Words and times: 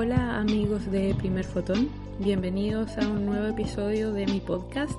Hola 0.00 0.38
amigos 0.38 0.88
de 0.92 1.12
Primer 1.16 1.44
Fotón, 1.44 1.88
bienvenidos 2.20 2.96
a 2.98 3.08
un 3.08 3.26
nuevo 3.26 3.48
episodio 3.48 4.12
de 4.12 4.26
mi 4.26 4.38
podcast. 4.38 4.96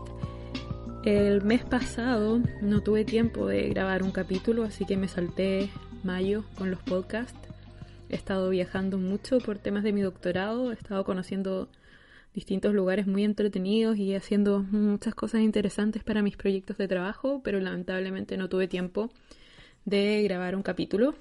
El 1.06 1.42
mes 1.42 1.64
pasado 1.64 2.42
no 2.62 2.82
tuve 2.82 3.06
tiempo 3.06 3.48
de 3.48 3.70
grabar 3.70 4.04
un 4.04 4.12
capítulo, 4.12 4.66
así 4.66 4.84
que 4.84 4.98
me 4.98 5.08
salté 5.08 5.70
mayo 6.04 6.44
con 6.58 6.70
los 6.70 6.84
podcasts. 6.84 7.40
He 8.10 8.16
estado 8.18 8.50
viajando 8.50 8.98
mucho 8.98 9.38
por 9.38 9.58
temas 9.58 9.84
de 9.84 9.94
mi 9.94 10.02
doctorado, 10.02 10.70
he 10.70 10.74
estado 10.74 11.06
conociendo 11.06 11.70
distintos 12.34 12.74
lugares 12.74 13.08
muy 13.08 13.24
entretenidos 13.24 13.98
y 13.98 14.16
haciendo 14.16 14.64
muchas 14.64 15.16
cosas 15.16 15.40
interesantes 15.40 16.04
para 16.04 16.22
mis 16.22 16.36
proyectos 16.36 16.78
de 16.78 16.90
trabajo, 16.90 17.40
pero 17.42 17.62
lamentablemente 17.62 18.36
no 18.36 18.50
tuve 18.50 18.68
tiempo 18.68 19.10
de 19.86 20.22
grabar 20.24 20.58
un 20.58 20.62
capítulo. 20.62 21.16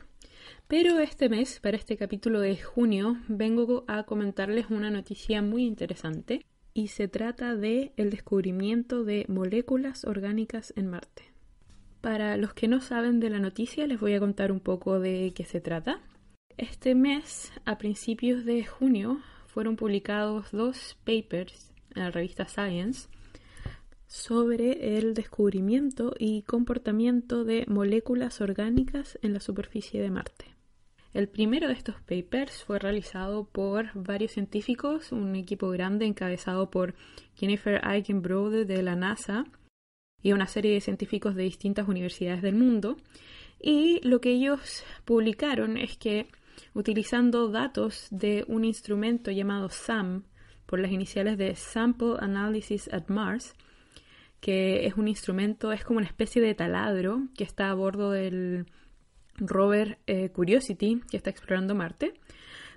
Pero 0.69 1.01
este 1.01 1.31
mes, 1.31 1.61
para 1.61 1.79
este 1.79 1.97
capítulo 1.97 2.41
de 2.41 2.59
junio, 2.59 3.17
vengo 3.27 3.85
a 3.89 4.03
comentarles 4.03 4.67
una 4.69 4.91
noticia 4.91 5.41
muy 5.41 5.65
interesante 5.65 6.45
y 6.75 6.89
se 6.89 7.09
trata 7.09 7.57
de 7.57 7.95
el 7.97 8.11
descubrimiento 8.11 9.03
de 9.03 9.25
moléculas 9.29 10.05
orgánicas 10.05 10.75
en 10.77 10.91
Marte. 10.91 11.33
Para 12.03 12.37
los 12.37 12.53
que 12.53 12.69
no 12.69 12.83
saben 12.83 13.19
de 13.19 13.31
la 13.31 13.39
noticia, 13.39 13.87
les 13.87 13.99
voy 13.99 14.13
a 14.13 14.21
contar 14.21 14.53
un 14.53 14.61
poco 14.61 15.01
de 15.01 15.33
qué 15.35 15.47
se 15.47 15.63
trata. 15.63 16.03
Este 16.59 16.95
mes, 16.95 17.51
a 17.65 17.79
principios 17.79 18.45
de 18.45 18.63
junio, 18.67 19.23
fueron 19.47 19.77
publicados 19.77 20.53
dos 20.53 20.99
papers 21.07 21.73
en 21.95 22.03
la 22.03 22.11
revista 22.11 22.47
Science 22.47 23.09
sobre 24.07 24.99
el 24.99 25.15
descubrimiento 25.15 26.13
y 26.19 26.43
comportamiento 26.43 27.45
de 27.45 27.65
moléculas 27.69 28.43
orgánicas 28.43 29.19
en 29.23 29.33
la 29.33 29.41
superficie 29.41 30.03
de 30.03 30.11
Marte. 30.11 30.58
El 31.15 31.29
primero 31.29 31.69
de 31.69 31.75
estos 31.75 31.97
papers 32.03 32.63
fue 32.65 32.79
realizado 32.79 33.45
por 33.45 33.91
varios 33.95 34.33
científicos, 34.33 35.11
un 35.11 35.35
equipo 35.37 35.71
grande 35.71 36.05
encabezado 36.05 36.71
por 36.71 36.95
Jennifer 37.35 37.81
Eichenbrode 37.85 38.65
de 38.65 38.83
la 38.83 38.95
NASA 38.95 39.45
y 40.23 40.33
una 40.33 40.47
serie 40.47 40.73
de 40.73 40.81
científicos 40.81 41.35
de 41.35 41.45
distintas 41.45 41.89
universidades 41.89 42.43
del 42.43 42.55
mundo. 42.55 42.97
Y 43.61 44.07
lo 44.07 44.21
que 44.21 44.31
ellos 44.31 44.85
publicaron 45.05 45.79
es 45.79 45.97
que 45.97 46.27
utilizando 46.75 47.49
datos 47.49 48.09
de 48.11 48.45
un 48.47 48.65
instrumento 48.65 49.31
llamado 49.31 49.71
SAM, 49.71 50.25
por 50.69 50.81
las 50.81 50.93
iniciales 50.93 51.39
de 51.39 51.55
Sample 51.55 52.17
Analysis 52.21 52.93
at 52.93 53.09
Mars, 53.09 53.55
que 54.39 54.85
es 54.87 54.95
un 54.97 55.09
instrumento, 55.09 55.73
es 55.73 55.83
como 55.83 55.97
una 55.97 56.07
especie 56.07 56.43
de 56.43 56.55
taladro 56.55 57.23
que 57.35 57.43
está 57.43 57.71
a 57.71 57.75
bordo 57.75 58.11
del 58.11 58.67
rover 59.39 59.99
eh, 60.07 60.31
Curiosity 60.31 61.01
que 61.11 61.17
está 61.17 61.31
explorando 61.31 61.75
Marte. 61.75 62.15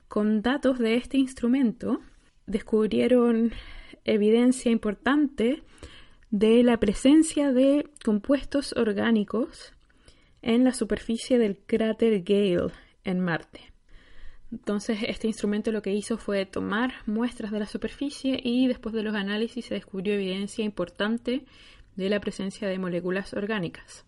Con 0.07 0.41
datos 0.41 0.79
de 0.79 0.95
este 0.95 1.17
instrumento 1.17 1.99
descubrieron 2.45 3.51
evidencia 4.03 4.71
importante 4.71 5.63
de 6.29 6.63
la 6.63 6.77
presencia 6.79 7.51
de 7.51 7.89
compuestos 8.03 8.73
orgánicos 8.73 9.73
en 10.41 10.63
la 10.63 10.73
superficie 10.73 11.37
del 11.37 11.57
cráter 11.57 12.23
Gale 12.23 12.71
en 13.03 13.19
Marte. 13.19 13.71
Entonces 14.51 14.99
este 15.07 15.27
instrumento 15.27 15.71
lo 15.71 15.81
que 15.81 15.93
hizo 15.93 16.17
fue 16.17 16.45
tomar 16.45 16.93
muestras 17.05 17.51
de 17.51 17.59
la 17.59 17.67
superficie 17.67 18.39
y 18.43 18.67
después 18.67 18.93
de 18.93 19.03
los 19.03 19.15
análisis 19.15 19.65
se 19.65 19.75
descubrió 19.75 20.13
evidencia 20.13 20.65
importante 20.65 21.45
de 21.95 22.09
la 22.09 22.19
presencia 22.19 22.67
de 22.67 22.79
moléculas 22.79 23.33
orgánicas. 23.33 24.05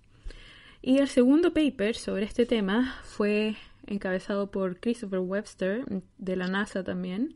Y 0.86 0.98
el 0.98 1.08
segundo 1.08 1.54
paper 1.54 1.96
sobre 1.96 2.26
este 2.26 2.46
tema 2.46 3.00
fue 3.04 3.56
encabezado 3.88 4.52
por 4.52 4.82
Christopher 4.82 5.20
Webster 5.20 5.86
de 6.18 6.36
la 6.36 6.50
NASA 6.50 6.84
también 6.84 7.36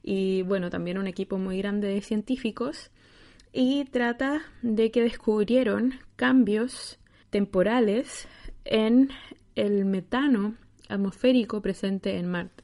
y 0.00 0.42
bueno, 0.42 0.70
también 0.70 0.98
un 0.98 1.08
equipo 1.08 1.36
muy 1.36 1.58
grande 1.58 1.88
de 1.88 2.00
científicos 2.02 2.92
y 3.52 3.84
trata 3.86 4.42
de 4.62 4.92
que 4.92 5.02
descubrieron 5.02 5.94
cambios 6.14 7.00
temporales 7.30 8.28
en 8.64 9.10
el 9.56 9.84
metano 9.86 10.54
atmosférico 10.88 11.60
presente 11.60 12.16
en 12.16 12.30
Marte. 12.30 12.62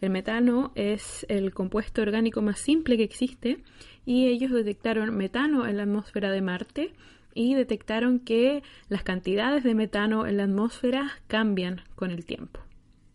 El 0.00 0.10
metano 0.10 0.70
es 0.76 1.26
el 1.28 1.52
compuesto 1.52 2.00
orgánico 2.00 2.42
más 2.42 2.60
simple 2.60 2.96
que 2.96 3.02
existe 3.02 3.58
y 4.06 4.28
ellos 4.28 4.52
detectaron 4.52 5.16
metano 5.16 5.66
en 5.66 5.78
la 5.78 5.82
atmósfera 5.82 6.30
de 6.30 6.42
Marte 6.42 6.92
y 7.34 7.54
detectaron 7.54 8.20
que 8.20 8.62
las 8.88 9.02
cantidades 9.02 9.64
de 9.64 9.74
metano 9.74 10.26
en 10.26 10.36
la 10.36 10.44
atmósfera 10.44 11.12
cambian 11.26 11.82
con 11.94 12.10
el 12.10 12.24
tiempo. 12.24 12.60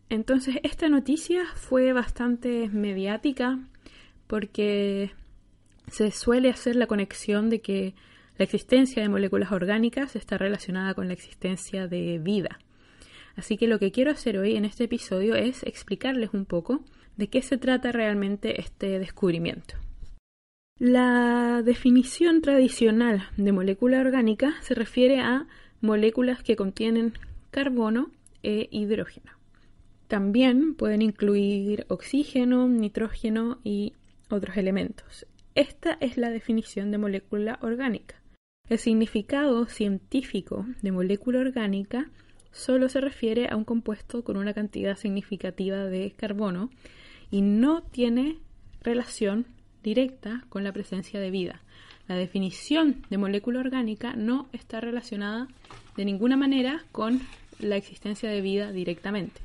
Entonces 0.09 0.57
esta 0.63 0.89
noticia 0.89 1.45
fue 1.55 1.93
bastante 1.93 2.67
mediática 2.69 3.59
porque 4.27 5.11
se 5.87 6.11
suele 6.11 6.49
hacer 6.49 6.75
la 6.75 6.87
conexión 6.87 7.49
de 7.49 7.61
que 7.61 7.95
la 8.37 8.45
existencia 8.45 9.01
de 9.01 9.09
moléculas 9.09 9.51
orgánicas 9.51 10.15
está 10.15 10.37
relacionada 10.37 10.93
con 10.93 11.07
la 11.07 11.13
existencia 11.13 11.87
de 11.87 12.19
vida. 12.19 12.59
Así 13.35 13.57
que 13.57 13.67
lo 13.67 13.79
que 13.79 13.91
quiero 13.91 14.11
hacer 14.11 14.37
hoy 14.37 14.55
en 14.55 14.65
este 14.65 14.85
episodio 14.85 15.35
es 15.35 15.63
explicarles 15.63 16.31
un 16.33 16.45
poco 16.45 16.83
de 17.17 17.27
qué 17.27 17.41
se 17.41 17.57
trata 17.57 17.91
realmente 17.91 18.61
este 18.61 18.99
descubrimiento. 18.99 19.75
La 20.79 21.61
definición 21.61 22.41
tradicional 22.41 23.27
de 23.35 23.51
molécula 23.51 23.99
orgánica 23.99 24.53
se 24.61 24.75
refiere 24.75 25.19
a 25.19 25.45
moléculas 25.81 26.41
que 26.41 26.55
contienen 26.55 27.15
carbono 27.51 28.11
e 28.43 28.69
hidrógeno. 28.71 29.33
También 30.07 30.75
pueden 30.75 31.01
incluir 31.01 31.85
oxígeno, 31.89 32.69
nitrógeno 32.69 33.59
y 33.65 33.91
otros 34.29 34.55
elementos. 34.55 35.25
Esta 35.53 35.97
es 35.99 36.15
la 36.15 36.29
definición 36.29 36.91
de 36.91 36.97
molécula 36.97 37.59
orgánica. 37.61 38.15
El 38.69 38.79
significado 38.79 39.65
científico 39.65 40.65
de 40.81 40.93
molécula 40.93 41.39
orgánica 41.39 42.09
solo 42.53 42.87
se 42.87 43.01
refiere 43.01 43.49
a 43.49 43.57
un 43.57 43.65
compuesto 43.65 44.23
con 44.23 44.37
una 44.37 44.53
cantidad 44.53 44.95
significativa 44.95 45.83
de 45.87 46.13
carbono 46.15 46.69
y 47.31 47.41
no 47.41 47.83
tiene 47.83 48.37
relación 48.81 49.45
directa 49.83 50.45
con 50.49 50.63
la 50.63 50.71
presencia 50.71 51.19
de 51.19 51.31
vida. 51.31 51.61
La 52.07 52.15
definición 52.15 53.05
de 53.09 53.17
molécula 53.17 53.59
orgánica 53.59 54.15
no 54.15 54.49
está 54.51 54.81
relacionada 54.81 55.47
de 55.95 56.05
ninguna 56.05 56.37
manera 56.37 56.83
con 56.91 57.21
la 57.59 57.75
existencia 57.75 58.29
de 58.29 58.41
vida 58.41 58.71
directamente. 58.71 59.41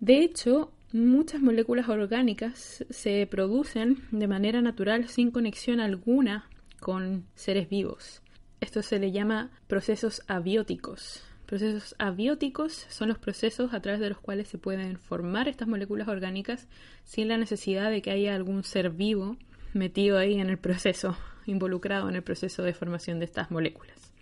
De 0.00 0.20
hecho, 0.20 0.70
muchas 0.92 1.40
moléculas 1.40 1.88
orgánicas 1.88 2.84
se 2.88 3.26
producen 3.26 3.98
de 4.10 4.28
manera 4.28 4.62
natural 4.62 5.08
sin 5.08 5.30
conexión 5.30 5.80
alguna 5.80 6.48
con 6.78 7.24
seres 7.34 7.68
vivos. 7.68 8.22
Esto 8.60 8.82
se 8.82 8.98
le 8.98 9.12
llama 9.12 9.50
procesos 9.66 10.22
abióticos. 10.28 11.24
Procesos 11.46 11.94
abióticos 11.98 12.86
son 12.90 13.08
los 13.08 13.18
procesos 13.18 13.72
a 13.72 13.80
través 13.80 14.00
de 14.00 14.10
los 14.10 14.20
cuales 14.20 14.48
se 14.48 14.58
pueden 14.58 14.98
formar 14.98 15.48
estas 15.48 15.66
moléculas 15.66 16.06
orgánicas 16.08 16.68
sin 17.04 17.28
la 17.28 17.38
necesidad 17.38 17.90
de 17.90 18.02
que 18.02 18.10
haya 18.10 18.34
algún 18.34 18.64
ser 18.64 18.90
vivo 18.90 19.36
metido 19.74 20.18
ahí 20.18 20.40
en 20.40 20.50
el 20.50 20.58
proceso, 20.58 21.16
involucrado 21.46 22.08
en 22.08 22.16
el 22.16 22.22
proceso 22.22 22.62
de 22.62 22.74
formación 22.74 23.18
de 23.18 23.24
estas 23.24 23.50
moléculas. 23.50 24.12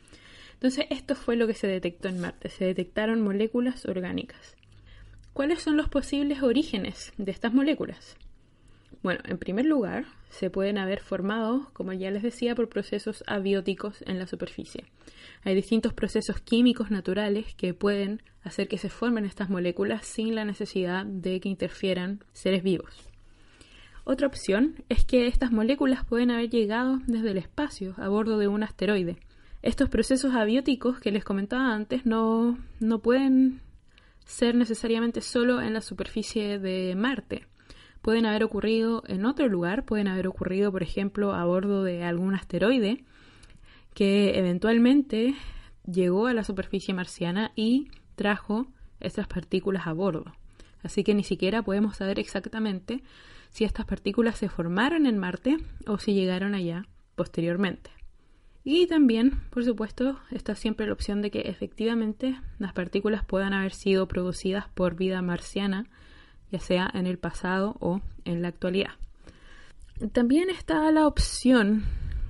Entonces, 0.55 0.87
esto 0.91 1.15
fue 1.15 1.37
lo 1.37 1.47
que 1.47 1.55
se 1.55 1.67
detectó 1.67 2.09
en 2.09 2.21
Marte. 2.21 2.49
Se 2.49 2.65
detectaron 2.65 3.21
moléculas 3.21 3.85
orgánicas. 3.85 4.57
¿Cuáles 5.35 5.61
son 5.63 5.77
los 5.77 5.91
posibles 5.91 6.43
orígenes 6.43 7.13
de 7.19 7.31
estas 7.31 7.53
moléculas? 7.53 8.17
Bueno, 9.03 9.21
en 9.27 9.37
primer 9.37 9.67
lugar, 9.67 10.07
se 10.31 10.51
pueden 10.51 10.79
haber 10.79 11.01
formado, 11.01 11.69
como 11.75 11.93
ya 11.93 12.11
les 12.11 12.23
decía, 12.23 12.55
por 12.55 12.69
procesos 12.69 13.23
abióticos 13.27 14.03
en 14.07 14.19
la 14.19 14.27
superficie. 14.27 14.85
Hay 15.45 15.55
distintos 15.55 15.93
procesos 15.93 16.41
químicos 16.41 16.91
naturales 16.91 17.55
que 17.55 17.75
pueden 17.75 18.23
hacer 18.43 18.67
que 18.67 18.79
se 18.79 18.89
formen 18.89 19.27
estas 19.27 19.51
moléculas 19.51 20.07
sin 20.07 20.35
la 20.35 20.45
necesidad 20.45 21.05
de 21.05 21.41
que 21.41 21.49
interfieran 21.49 22.25
seres 22.33 22.63
vivos. 22.63 23.09
Otra 24.09 24.27
opción 24.27 24.77
es 24.89 25.05
que 25.05 25.27
estas 25.27 25.51
moléculas 25.51 26.05
pueden 26.05 26.31
haber 26.31 26.49
llegado 26.49 27.01
desde 27.07 27.33
el 27.33 27.39
espacio 27.39 27.95
a 27.99 28.09
bordo 28.09 28.39
de 28.39 28.49
un 28.49 28.63
asteroide. 28.63 29.19
Estos 29.63 29.89
procesos 29.89 30.33
abióticos 30.35 31.01
que 31.01 31.11
les 31.11 31.25
comentaba 31.25 31.75
antes 31.75 32.07
no, 32.07 32.57
no 32.81 33.01
pueden 33.01 33.61
ser 34.25 34.55
necesariamente 34.55 35.21
solo 35.21 35.61
en 35.61 35.75
la 35.75 35.81
superficie 35.81 36.59
de 36.59 36.95
Marte 36.97 37.47
pueden 38.07 38.25
haber 38.25 38.45
ocurrido 38.45 39.03
en 39.09 39.27
otro 39.27 39.49
lugar, 39.49 39.85
pueden 39.85 40.07
haber 40.07 40.29
ocurrido, 40.29 40.71
por 40.71 40.85
ejemplo, 40.85 41.33
a 41.33 41.45
bordo 41.45 41.83
de 41.83 42.05
algún 42.05 42.37
asteroide 42.37 43.03
que 43.95 44.39
eventualmente 44.39 45.35
llegó 45.85 46.29
a 46.29 46.33
la 46.33 46.45
superficie 46.45 46.95
marciana 46.95 47.51
y 47.57 47.89
trajo 48.15 48.69
estas 49.01 49.27
partículas 49.27 49.89
a 49.89 49.93
bordo. 49.93 50.25
Así 50.85 51.03
que 51.03 51.15
ni 51.15 51.25
siquiera 51.25 51.63
podemos 51.63 51.97
saber 51.97 52.21
exactamente 52.21 53.03
si 53.51 53.65
estas 53.65 53.87
partículas 53.87 54.39
se 54.39 54.49
formaron 54.49 55.07
en 55.07 55.19
Marte 55.19 55.57
o 55.87 55.99
si 55.99 56.15
llegaron 56.15 56.55
allá 56.55 56.87
posteriormente. 57.15 57.91
Y 58.65 58.87
también, 58.87 59.41
por 59.51 59.65
supuesto, 59.65 60.19
está 60.31 60.55
siempre 60.55 60.87
la 60.87 60.93
opción 60.93 61.23
de 61.23 61.31
que 61.31 61.43
efectivamente 61.43 62.41
las 62.59 62.73
partículas 62.73 63.25
puedan 63.25 63.53
haber 63.53 63.73
sido 63.73 64.09
producidas 64.09 64.69
por 64.75 64.97
vida 64.97 65.23
marciana 65.23 65.87
ya 66.51 66.61
sea 66.61 66.91
en 66.95 67.07
el 67.07 67.19
pasado 67.19 67.77
o 67.81 68.01
en 68.25 68.43
la 68.43 68.49
actualidad. 68.49 68.93
También 70.13 70.51
está 70.51 70.91
la 70.91 71.07
opción, 71.07 71.85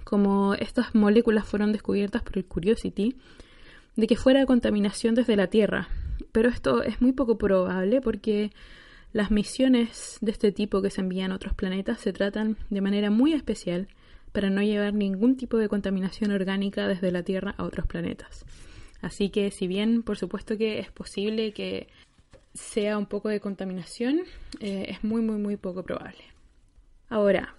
como 0.04 0.54
estas 0.54 0.94
moléculas 0.94 1.46
fueron 1.46 1.72
descubiertas 1.72 2.22
por 2.22 2.38
el 2.38 2.46
Curiosity, 2.46 3.16
de 3.96 4.06
que 4.06 4.16
fuera 4.16 4.46
contaminación 4.46 5.14
desde 5.14 5.36
la 5.36 5.48
Tierra. 5.48 5.88
Pero 6.32 6.48
esto 6.48 6.82
es 6.82 7.00
muy 7.00 7.12
poco 7.12 7.38
probable 7.38 8.00
porque 8.00 8.52
las 9.12 9.31
misiones 9.31 10.19
de 10.20 10.32
este 10.32 10.53
tipo 10.53 10.82
que 10.82 10.91
se 10.91 11.00
envían 11.00 11.32
a 11.32 11.37
otros 11.37 11.55
planetas 11.55 12.00
se 12.00 12.12
tratan 12.12 12.56
de 12.70 12.81
manera 12.81 13.11
muy 13.11 13.32
especial 13.32 13.88
para 14.32 14.50
no 14.50 14.62
llevar 14.62 14.93
ningún 14.93 15.37
tipo 15.37 15.56
de 15.56 15.69
contaminación 15.69 16.31
orgánica 16.31 16.87
desde 16.87 17.11
la 17.11 17.23
Tierra 17.23 17.55
a 17.56 17.64
otros 17.64 17.87
planetas. 17.87 18.44
Así 19.00 19.31
que 19.31 19.50
si 19.50 19.67
bien 19.67 20.03
por 20.03 20.19
supuesto 20.19 20.58
que 20.58 20.79
es 20.79 20.91
posible 20.91 21.53
que 21.53 21.88
sea 22.53 22.99
un 22.99 23.06
poco 23.06 23.29
de 23.29 23.41
contaminación, 23.41 24.20
eh, 24.61 24.87
es 24.88 25.05
muy 25.05 25.23
muy 25.23 25.38
muy 25.38 25.56
poco 25.56 25.82
probable. 25.82 26.25
Ahora, 27.08 27.55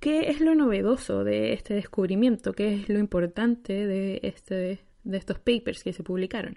¿qué 0.00 0.30
es 0.30 0.40
lo 0.40 0.54
novedoso 0.54 1.24
de 1.24 1.52
este 1.52 1.74
descubrimiento? 1.74 2.52
¿Qué 2.52 2.74
es 2.74 2.88
lo 2.88 2.98
importante 2.98 3.86
de, 3.86 4.20
este, 4.22 4.80
de 5.04 5.16
estos 5.16 5.38
papers 5.38 5.82
que 5.82 5.92
se 5.92 6.02
publicaron? 6.02 6.56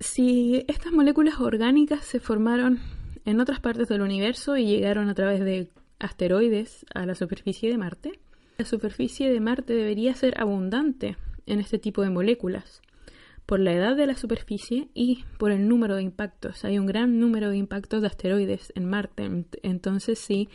Si 0.00 0.64
estas 0.66 0.92
moléculas 0.92 1.38
orgánicas 1.38 2.04
se 2.04 2.18
formaron 2.18 2.80
en 3.24 3.40
otras 3.40 3.60
partes 3.60 3.88
del 3.88 4.02
universo 4.02 4.56
y 4.56 4.66
llegaron 4.66 5.08
a 5.08 5.14
través 5.14 5.40
de 5.40 5.68
asteroides 5.98 6.84
a 6.94 7.06
la 7.06 7.14
superficie 7.14 7.70
de 7.70 7.78
Marte, 7.78 8.20
la 8.58 8.64
superficie 8.64 9.30
de 9.32 9.40
Marte 9.40 9.72
debería 9.72 10.14
ser 10.14 10.40
abundante 10.40 11.16
en 11.46 11.58
este 11.58 11.78
tipo 11.78 12.02
de 12.02 12.10
moléculas 12.10 12.82
por 13.46 13.60
la 13.60 13.72
edad 13.72 13.96
de 13.96 14.06
la 14.06 14.14
superficie 14.14 14.88
y 14.94 15.24
por 15.38 15.50
el 15.50 15.68
número 15.68 15.96
de 15.96 16.02
impactos. 16.02 16.64
Hay 16.64 16.78
un 16.78 16.86
gran 16.86 17.18
número 17.18 17.50
de 17.50 17.56
impactos 17.56 18.00
de 18.00 18.06
asteroides 18.06 18.72
en 18.76 18.88
Marte. 18.88 19.28
Entonces, 19.62 20.18
si 20.18 20.48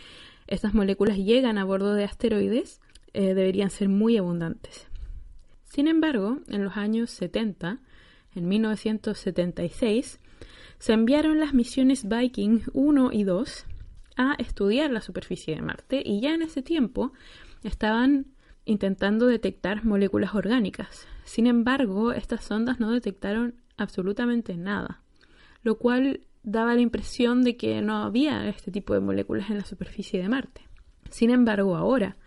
estas 0.47 0.73
moléculas 0.73 1.17
llegan 1.17 1.57
a 1.57 1.65
bordo 1.65 1.93
de 1.93 2.05
asteroides, 2.05 2.79
eh, 3.13 3.33
deberían 3.33 3.69
ser 3.69 3.89
muy 3.89 4.17
abundantes. 4.17 4.87
Sin 5.65 5.87
embargo, 5.87 6.39
en 6.47 6.63
los 6.63 6.77
años 6.77 7.09
70, 7.11 7.79
en 8.35 8.47
1976, 8.47 10.19
se 10.79 10.93
enviaron 10.93 11.39
las 11.39 11.53
misiones 11.53 12.07
Viking 12.07 12.61
1 12.73 13.11
y 13.11 13.23
2 13.23 13.65
a 14.17 14.35
estudiar 14.37 14.91
la 14.91 15.01
superficie 15.01 15.55
de 15.55 15.61
Marte 15.61 16.01
y 16.03 16.21
ya 16.21 16.33
en 16.33 16.41
ese 16.41 16.61
tiempo 16.61 17.13
estaban 17.63 18.27
intentando 18.65 19.27
detectar 19.27 19.85
moléculas 19.85 20.35
orgánicas. 20.35 21.07
Sin 21.23 21.47
embargo, 21.47 22.11
estas 22.11 22.43
sondas 22.43 22.79
no 22.79 22.91
detectaron 22.91 23.55
absolutamente 23.77 24.57
nada, 24.57 25.01
lo 25.63 25.77
cual 25.77 26.21
daba 26.43 26.75
la 26.75 26.81
impresión 26.81 27.43
de 27.43 27.57
que 27.57 27.81
no 27.81 28.03
había 28.03 28.47
este 28.49 28.71
tipo 28.71 28.93
de 28.93 28.99
moléculas 28.99 29.49
en 29.49 29.57
la 29.57 29.65
superficie 29.65 30.21
de 30.21 30.29
Marte. 30.29 30.61
Sin 31.09 31.29
embargo, 31.29 31.75
ahora, 31.75 32.17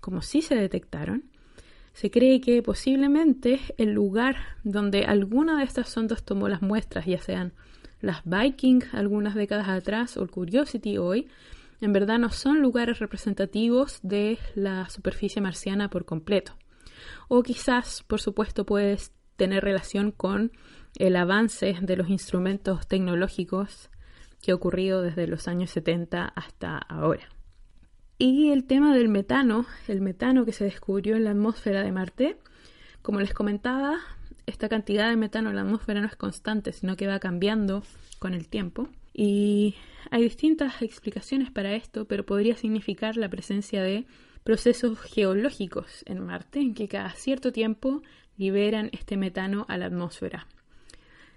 como 0.00 0.22
sí 0.22 0.42
se 0.42 0.54
detectaron, 0.54 1.24
se 1.92 2.10
cree 2.10 2.40
que 2.40 2.62
posiblemente 2.62 3.58
el 3.78 3.92
lugar 3.92 4.36
donde 4.64 5.06
alguna 5.06 5.58
de 5.58 5.64
estas 5.64 5.88
sondas 5.88 6.24
tomó 6.24 6.48
las 6.48 6.60
muestras, 6.60 7.06
ya 7.06 7.18
sean 7.18 7.54
las 8.00 8.22
Viking 8.24 8.82
algunas 8.92 9.34
décadas 9.34 9.68
atrás 9.68 10.16
o 10.16 10.22
el 10.22 10.30
Curiosity 10.30 10.98
hoy, 10.98 11.28
en 11.80 11.92
verdad 11.92 12.18
no 12.18 12.30
son 12.30 12.60
lugares 12.60 12.98
representativos 12.98 14.00
de 14.02 14.38
la 14.54 14.88
superficie 14.88 15.42
marciana 15.42 15.90
por 15.90 16.04
completo. 16.04 16.56
O 17.28 17.42
quizás, 17.42 18.02
por 18.06 18.20
supuesto, 18.20 18.64
puedes 18.64 19.12
tener 19.36 19.62
relación 19.62 20.10
con 20.10 20.52
el 20.96 21.16
avance 21.16 21.76
de 21.80 21.96
los 21.96 22.08
instrumentos 22.08 22.86
tecnológicos 22.86 23.90
que 24.42 24.52
ha 24.52 24.54
ocurrido 24.54 25.02
desde 25.02 25.26
los 25.26 25.48
años 25.48 25.70
70 25.70 26.24
hasta 26.24 26.78
ahora. 26.78 27.28
Y 28.18 28.50
el 28.50 28.64
tema 28.64 28.94
del 28.94 29.08
metano, 29.08 29.66
el 29.88 30.00
metano 30.00 30.46
que 30.46 30.52
se 30.52 30.64
descubrió 30.64 31.16
en 31.16 31.24
la 31.24 31.32
atmósfera 31.32 31.82
de 31.82 31.92
Marte, 31.92 32.38
como 33.02 33.20
les 33.20 33.34
comentaba, 33.34 33.98
esta 34.46 34.68
cantidad 34.68 35.10
de 35.10 35.16
metano 35.16 35.50
en 35.50 35.56
la 35.56 35.62
atmósfera 35.62 36.00
no 36.00 36.06
es 36.06 36.16
constante, 36.16 36.72
sino 36.72 36.96
que 36.96 37.06
va 37.06 37.18
cambiando 37.18 37.82
con 38.18 38.32
el 38.32 38.48
tiempo. 38.48 38.88
Y 39.12 39.74
hay 40.10 40.22
distintas 40.22 40.82
explicaciones 40.82 41.50
para 41.50 41.74
esto, 41.74 42.06
pero 42.06 42.24
podría 42.24 42.56
significar 42.56 43.16
la 43.16 43.28
presencia 43.28 43.82
de 43.82 44.06
procesos 44.44 45.00
geológicos 45.00 46.04
en 46.06 46.20
Marte, 46.20 46.60
en 46.60 46.74
que 46.74 46.86
cada 46.86 47.10
cierto 47.10 47.52
tiempo 47.52 48.02
liberan 48.36 48.90
este 48.92 49.16
metano 49.16 49.66
a 49.68 49.78
la 49.78 49.86
atmósfera. 49.86 50.46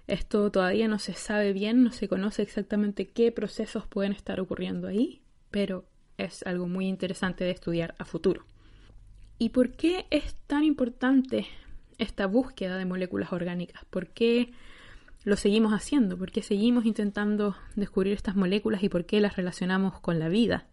Esto 0.06 0.50
todavía 0.50 0.88
no 0.88 0.98
se 0.98 1.14
sabe 1.14 1.52
bien, 1.52 1.82
no 1.82 1.92
se 1.92 2.08
conoce 2.08 2.42
exactamente 2.42 3.08
qué 3.08 3.32
procesos 3.32 3.86
pueden 3.86 4.12
estar 4.12 4.40
ocurriendo 4.40 4.86
ahí, 4.88 5.22
pero 5.50 5.84
es 6.18 6.44
algo 6.44 6.68
muy 6.68 6.86
interesante 6.86 7.44
de 7.44 7.50
estudiar 7.50 7.94
a 7.98 8.04
futuro. 8.04 8.44
¿Y 9.38 9.50
por 9.50 9.72
qué 9.72 10.06
es 10.10 10.34
tan 10.46 10.64
importante 10.64 11.46
esta 12.00 12.26
búsqueda 12.26 12.76
de 12.76 12.84
moléculas 12.84 13.32
orgánicas? 13.32 13.84
¿Por 13.86 14.08
qué 14.08 14.52
lo 15.24 15.36
seguimos 15.36 15.72
haciendo? 15.72 16.16
¿Por 16.16 16.30
qué 16.30 16.42
seguimos 16.42 16.86
intentando 16.86 17.56
descubrir 17.76 18.14
estas 18.14 18.36
moléculas 18.36 18.82
y 18.82 18.88
por 18.88 19.06
qué 19.06 19.20
las 19.20 19.36
relacionamos 19.36 20.00
con 20.00 20.18
la 20.18 20.28
vida? 20.28 20.66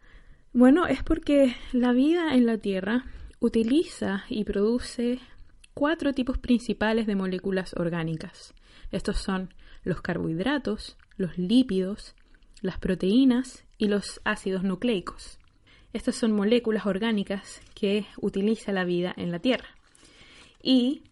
Bueno, 0.53 0.87
es 0.87 1.03
porque 1.03 1.55
la 1.73 1.91
vida 1.91 2.33
en 2.33 2.45
la 2.45 2.57
Tierra 2.57 3.05
utiliza 3.39 4.23
y 4.29 4.43
produce 4.43 5.19
cuatro 5.73 6.13
tipos 6.13 6.37
principales 6.37 7.05
de 7.05 7.15
moléculas 7.15 7.75
orgánicas. 7.75 8.53
Estos 8.91 9.17
son 9.17 9.53
los 9.83 10.01
carbohidratos, 10.01 10.97
los 11.17 11.37
lípidos, 11.37 12.15
las 12.61 12.79
proteínas 12.79 13.65
y 13.77 13.87
los 13.87 14.21
ácidos 14.23 14.63
nucleicos. 14.63 15.37
Estas 15.93 16.15
son 16.15 16.31
moléculas 16.31 16.85
orgánicas 16.85 17.61
que 17.75 18.05
utiliza 18.19 18.71
la 18.71 18.85
vida 18.85 19.13
en 19.17 19.31
la 19.31 19.39
Tierra. 19.39 19.69
Y 20.61 21.03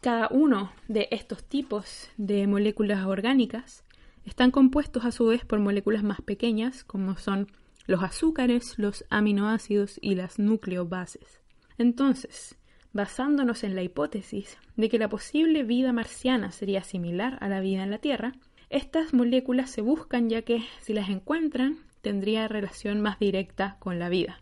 cada 0.00 0.28
uno 0.30 0.72
de 0.86 1.08
estos 1.10 1.42
tipos 1.44 2.08
de 2.16 2.46
moléculas 2.46 3.04
orgánicas 3.04 3.84
están 4.24 4.50
compuestos 4.50 5.04
a 5.04 5.10
su 5.12 5.26
vez 5.26 5.44
por 5.44 5.58
moléculas 5.58 6.02
más 6.02 6.20
pequeñas 6.20 6.84
como 6.84 7.16
son 7.16 7.48
los 7.86 8.02
azúcares, 8.02 8.78
los 8.78 9.04
aminoácidos 9.10 9.98
y 10.00 10.14
las 10.14 10.38
nucleobases. 10.38 11.40
Entonces, 11.78 12.56
basándonos 12.92 13.64
en 13.64 13.74
la 13.74 13.82
hipótesis 13.82 14.58
de 14.76 14.88
que 14.88 14.98
la 14.98 15.08
posible 15.08 15.62
vida 15.62 15.92
marciana 15.92 16.52
sería 16.52 16.82
similar 16.82 17.38
a 17.40 17.48
la 17.48 17.60
vida 17.60 17.82
en 17.82 17.90
la 17.90 17.98
Tierra, 17.98 18.32
estas 18.70 19.14
moléculas 19.14 19.70
se 19.70 19.80
buscan 19.80 20.28
ya 20.28 20.42
que 20.42 20.62
si 20.82 20.92
las 20.92 21.08
encuentran 21.08 21.78
tendría 22.02 22.46
relación 22.46 23.00
más 23.00 23.18
directa 23.18 23.76
con 23.78 23.98
la 23.98 24.08
vida. 24.08 24.38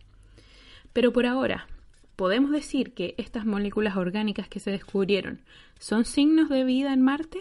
Pero 0.93 1.13
por 1.13 1.27
ahora, 1.27 1.69
¿Podemos 2.17 2.51
decir 2.51 2.95
que 2.95 3.15
estas 3.19 3.45
moléculas 3.45 3.97
orgánicas 3.97 4.49
que 4.49 4.59
se 4.59 4.71
descubrieron 4.71 5.43
son 5.79 6.07
signos 6.07 6.49
de 6.49 6.65
vida 6.65 6.95
en 6.95 7.03
Marte? 7.03 7.41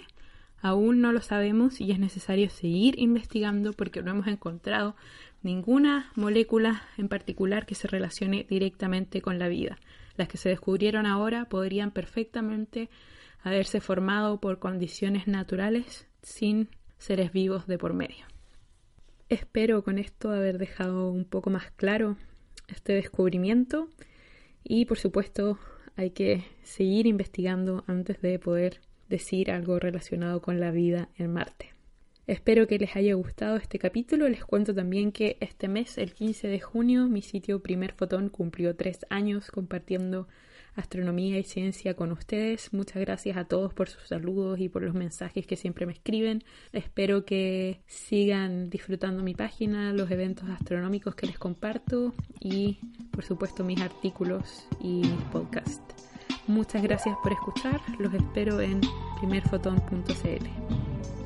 Aún 0.62 1.00
no 1.00 1.14
lo 1.14 1.22
sabemos 1.22 1.80
y 1.80 1.92
es 1.92 2.00
necesario 2.00 2.50
seguir 2.50 3.00
investigando 3.00 3.72
porque 3.72 4.02
no 4.02 4.12
hemos 4.12 4.28
encontrado 4.28 4.98
ninguna 5.44 6.12
molécula 6.16 6.84
en 6.98 7.08
particular 7.08 7.66
que 7.66 7.76
se 7.76 7.88
relacione 7.88 8.46
directamente 8.50 9.22
con 9.22 9.40
la 9.40 9.48
vida. 9.48 9.78
Las 10.18 10.28
que 10.28 10.38
se 10.38 10.50
descubrieron 10.50 11.06
ahora 11.06 11.46
podrían 11.46 11.92
perfectamente 11.92 12.90
haberse 13.44 13.80
formado 13.80 14.42
por 14.42 14.60
condiciones 14.60 15.26
naturales 15.26 16.06
sin 16.22 16.68
seres 16.98 17.32
vivos 17.32 17.66
de 17.66 17.78
por 17.78 17.94
medio. 17.94 18.26
Espero 19.30 19.86
con 19.86 20.00
esto 20.00 20.32
haber 20.32 20.58
dejado 20.58 21.10
un 21.12 21.24
poco 21.24 21.50
más 21.50 21.72
claro 21.72 22.18
este 22.68 22.94
descubrimiento 22.94 23.88
y 24.66 24.86
por 24.86 24.98
supuesto 24.98 25.58
hay 25.96 26.10
que 26.10 26.44
seguir 26.64 27.08
investigando 27.08 27.86
antes 27.88 28.22
de 28.22 28.38
poder 28.40 28.82
decir 29.08 29.52
algo 29.52 29.80
relacionado 29.80 30.42
con 30.42 30.60
la 30.60 30.72
vida 30.72 31.08
en 31.18 31.32
Marte. 31.32 31.74
Espero 32.28 32.66
que 32.66 32.80
les 32.80 32.96
haya 32.96 33.14
gustado 33.14 33.56
este 33.56 33.78
capítulo. 33.78 34.28
Les 34.28 34.44
cuento 34.44 34.74
también 34.74 35.12
que 35.12 35.38
este 35.40 35.68
mes, 35.68 36.00
el 36.00 36.14
15 36.14 36.48
de 36.48 36.60
junio, 36.60 37.08
mi 37.08 37.22
sitio 37.22 37.62
Primer 37.62 37.94
Fotón 37.94 38.30
cumplió 38.30 38.76
tres 38.76 39.06
años 39.12 39.52
compartiendo 39.52 40.28
astronomía 40.76 41.40
y 41.40 41.44
ciencia 41.44 41.96
con 41.96 42.12
ustedes. 42.12 42.74
Muchas 42.74 43.02
gracias 43.02 43.38
a 43.38 43.46
todos 43.46 43.74
por 43.74 43.90
sus 43.90 44.08
saludos 44.08 44.60
y 44.60 44.70
por 44.70 44.84
los 44.84 44.94
mensajes 44.94 45.48
que 45.48 45.56
siempre 45.56 45.86
me 45.86 45.94
escriben. 45.94 46.44
Espero 46.74 47.26
que 47.26 47.82
sigan 47.88 48.70
disfrutando 48.70 49.24
mi 49.24 49.34
página, 49.34 49.94
los 49.94 50.12
eventos 50.12 50.50
astronómicos 50.50 51.16
que 51.16 51.28
les 51.28 51.40
comparto 51.40 52.14
y 52.40 52.78
por 53.12 53.24
supuesto 53.24 53.64
mis 53.64 53.82
artículos 53.82 54.68
y 54.82 55.02
mis 55.02 55.24
podcasts. 55.32 55.82
Muchas 56.48 56.84
gracias 56.84 57.18
por 57.24 57.32
escuchar. 57.32 57.82
Los 57.98 58.14
espero 58.14 58.62
en 58.62 58.82
primerfotón.cl. 59.20 61.25